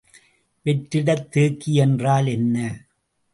வெற்றிடத் 0.65 1.31
தேக்கி 1.31 1.73
என்றால் 1.75 2.27
என்ன? 2.27 2.57